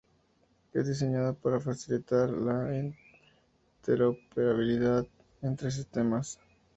Es 0.73 0.87
diseñado 0.87 1.35
para 1.35 1.59
facilitar 1.59 2.31
la 2.31 2.75
interoperabilidad 2.75 5.05
entre 5.43 5.69
sistemas. 5.69 6.39